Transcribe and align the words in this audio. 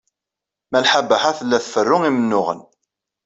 Malḥa 0.71 1.01
Baḥa 1.09 1.31
tella 1.37 1.57
tferru 1.65 1.97
imennuɣen. 2.09 2.61